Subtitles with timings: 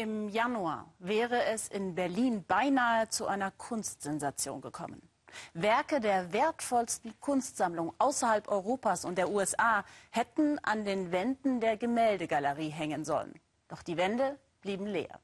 [0.00, 5.06] Im Januar wäre es in Berlin beinahe zu einer Kunstsensation gekommen.
[5.52, 12.70] Werke der wertvollsten Kunstsammlung außerhalb Europas und der USA hätten an den Wänden der Gemäldegalerie
[12.70, 13.38] hängen sollen.
[13.68, 15.20] Doch die Wände blieben leer.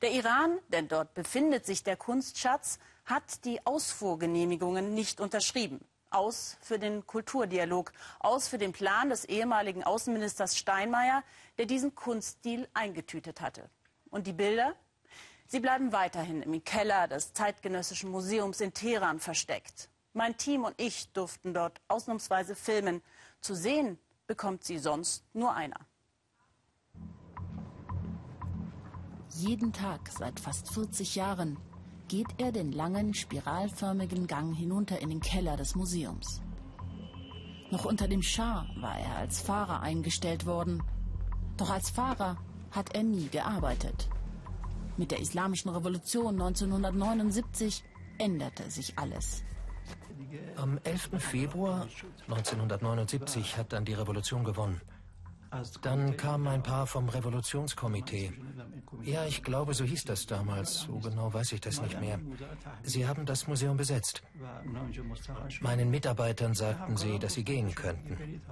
[0.00, 5.84] Der Iran, denn dort befindet sich der Kunstschatz, hat die Ausfuhrgenehmigungen nicht unterschrieben.
[6.08, 11.22] Aus für den Kulturdialog, aus für den Plan des ehemaligen Außenministers Steinmeier,
[11.58, 13.68] der diesen Kunststil eingetütet hatte.
[14.14, 14.76] Und die Bilder?
[15.48, 19.88] Sie bleiben weiterhin im Keller des Zeitgenössischen Museums in Teheran versteckt.
[20.12, 23.02] Mein Team und ich durften dort ausnahmsweise filmen.
[23.40, 23.98] Zu sehen
[24.28, 25.80] bekommt sie sonst nur einer.
[29.30, 31.58] Jeden Tag seit fast 40 Jahren
[32.06, 36.40] geht er den langen, spiralförmigen Gang hinunter in den Keller des Museums.
[37.72, 40.84] Noch unter dem Schah war er als Fahrer eingestellt worden.
[41.56, 42.36] Doch als Fahrer
[42.74, 44.08] hat er nie gearbeitet.
[44.96, 47.84] Mit der Islamischen Revolution 1979
[48.18, 49.42] änderte sich alles.
[50.56, 51.10] Am 11.
[51.18, 51.86] Februar
[52.28, 54.80] 1979 hat dann die Revolution gewonnen.
[55.82, 58.32] Dann kamen ein paar vom Revolutionskomitee.
[59.02, 60.80] Ja, ich glaube, so hieß das damals.
[60.80, 62.18] So genau weiß ich das nicht mehr.
[62.82, 64.22] Sie haben das Museum besetzt.
[65.60, 68.42] Meinen Mitarbeitern sagten sie, dass sie gehen könnten.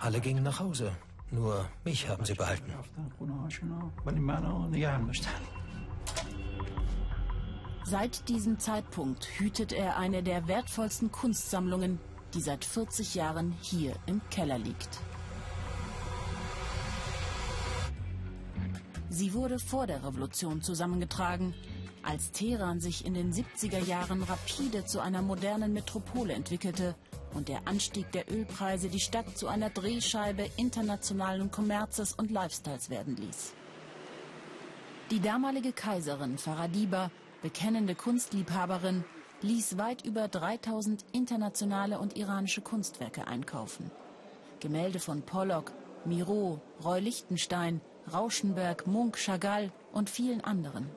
[0.00, 0.92] Alle gingen nach Hause.
[1.30, 2.72] Nur mich haben sie behalten.
[7.84, 11.98] Seit diesem Zeitpunkt hütet er eine der wertvollsten Kunstsammlungen,
[12.34, 15.00] die seit 40 Jahren hier im Keller liegt.
[19.08, 21.54] Sie wurde vor der Revolution zusammengetragen,
[22.02, 26.94] als Teheran sich in den 70er Jahren rapide zu einer modernen Metropole entwickelte
[27.34, 33.16] und der Anstieg der Ölpreise die Stadt zu einer Drehscheibe internationalen Kommerzes und Lifestyles werden
[33.16, 33.52] ließ.
[35.10, 37.10] Die damalige Kaiserin Faradiba,
[37.42, 39.04] bekennende Kunstliebhaberin,
[39.42, 43.90] ließ weit über 3000 internationale und iranische Kunstwerke einkaufen.
[44.60, 45.72] Gemälde von Pollock,
[46.04, 47.80] Miro, Roy Lichtenstein,
[48.12, 50.88] Rauschenberg, Munk, Chagall und vielen anderen.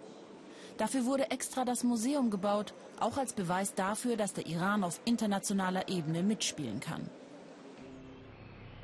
[0.78, 5.88] Dafür wurde extra das Museum gebaut, auch als Beweis dafür, dass der Iran auf internationaler
[5.88, 7.10] Ebene mitspielen kann.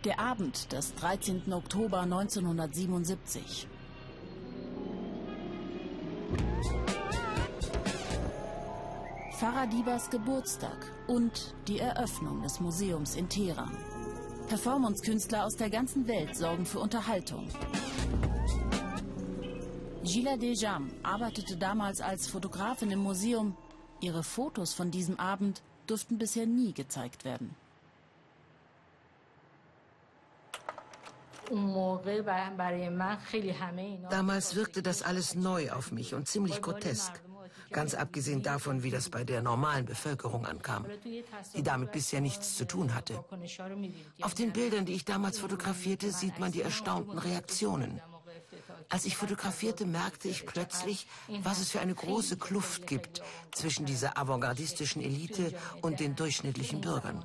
[0.05, 1.51] Der Abend des 13.
[1.51, 3.67] Oktober 1977.
[9.39, 13.75] Faradibas Geburtstag und die Eröffnung des Museums in Teheran.
[14.47, 17.47] Performancekünstler aus der ganzen Welt sorgen für Unterhaltung.
[20.11, 23.55] Gila Dejam arbeitete damals als Fotografin im Museum.
[24.01, 27.53] Ihre Fotos von diesem Abend durften bisher nie gezeigt werden.
[34.09, 37.21] Damals wirkte das alles neu auf mich und ziemlich grotesk.
[37.69, 40.87] Ganz abgesehen davon, wie das bei der normalen Bevölkerung ankam,
[41.55, 43.23] die damit bisher nichts zu tun hatte.
[44.21, 48.01] Auf den Bildern, die ich damals fotografierte, sieht man die erstaunten Reaktionen.
[48.89, 51.07] Als ich fotografierte, merkte ich plötzlich,
[51.43, 53.21] was es für eine große Kluft gibt
[53.51, 57.23] zwischen dieser avantgardistischen Elite und den durchschnittlichen Bürgern.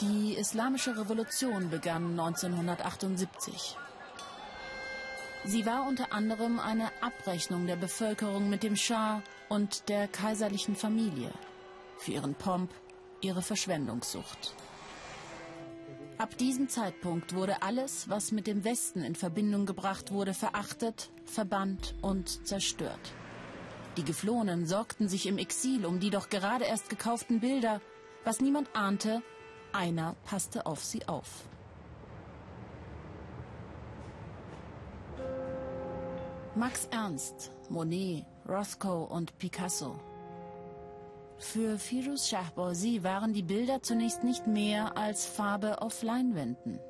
[0.00, 3.76] Die Islamische Revolution begann 1978.
[5.44, 11.32] Sie war unter anderem eine Abrechnung der Bevölkerung mit dem Schah und der kaiserlichen Familie
[11.98, 12.70] für ihren Pomp,
[13.20, 14.54] ihre Verschwendungssucht.
[16.18, 21.94] Ab diesem Zeitpunkt wurde alles, was mit dem Westen in Verbindung gebracht wurde, verachtet, verbannt
[22.02, 23.12] und zerstört.
[23.96, 27.80] Die Geflohenen sorgten sich im Exil um die doch gerade erst gekauften Bilder.
[28.24, 29.22] Was niemand ahnte,
[29.72, 31.44] einer passte auf sie auf.
[36.56, 40.00] Max Ernst, Monet, Rothko und Picasso
[41.38, 46.80] für Firuz Shahbazi waren die Bilder zunächst nicht mehr als Farbe auf Leinwänden.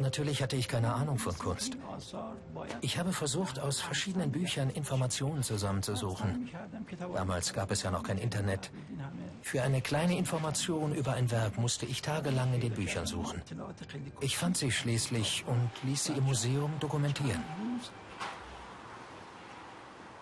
[0.00, 1.78] Natürlich hatte ich keine Ahnung von Kunst.
[2.80, 6.50] Ich habe versucht, aus verschiedenen Büchern Informationen zusammenzusuchen.
[7.14, 8.72] Damals gab es ja noch kein Internet.
[9.40, 13.40] Für eine kleine Information über ein Werk musste ich tagelang in den Büchern suchen.
[14.20, 17.42] Ich fand sie schließlich und ließ sie im Museum dokumentieren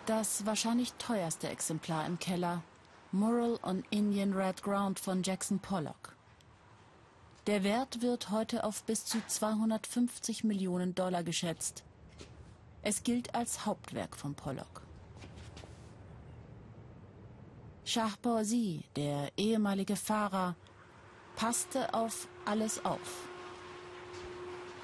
[0.06, 2.62] das wahrscheinlich teuerste Exemplar im Keller,
[3.12, 6.16] Mural on Indian Red Ground von Jackson Pollock.
[7.46, 11.84] Der Wert wird heute auf bis zu 250 Millionen Dollar geschätzt.
[12.82, 14.82] Es gilt als Hauptwerk von Pollock.
[17.84, 20.54] Shahbazi, der ehemalige Fahrer,
[21.36, 23.28] passte auf alles auf.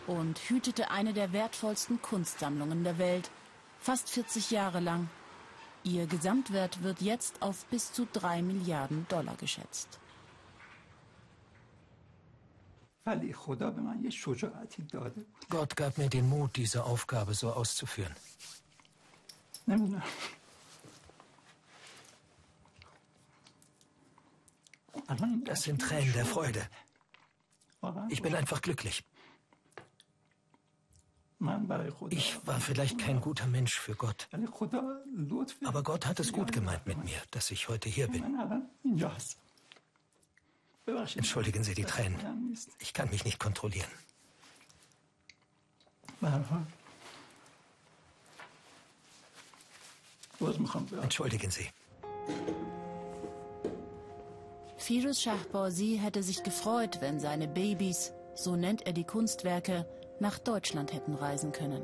[0.09, 3.31] und hütete eine der wertvollsten Kunstsammlungen der Welt,
[3.81, 5.09] fast 40 Jahre lang.
[5.85, 9.99] Ihr Gesamtwert wird jetzt auf bis zu drei Milliarden Dollar geschätzt.
[15.49, 18.15] Gott gab mir den Mut, diese Aufgabe so auszuführen.
[25.45, 26.69] Das sind Tränen der Freude.
[28.11, 29.05] Ich bin einfach glücklich.
[32.11, 34.29] Ich war vielleicht kein guter Mensch für Gott.
[35.65, 38.25] Aber Gott hat es gut gemeint mit mir, dass ich heute hier bin.
[41.15, 42.57] Entschuldigen Sie die Tränen.
[42.81, 43.91] Ich kann mich nicht kontrollieren.
[51.03, 51.69] Entschuldigen Sie.
[54.77, 59.87] Firuz Shahborzi hätte sich gefreut, wenn seine Babys, so nennt er die Kunstwerke,
[60.21, 61.83] nach Deutschland hätten reisen können.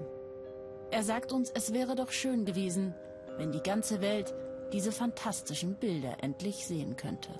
[0.90, 2.94] Er sagt uns, es wäre doch schön gewesen,
[3.36, 4.34] wenn die ganze Welt
[4.72, 7.30] diese fantastischen Bilder endlich sehen könnte.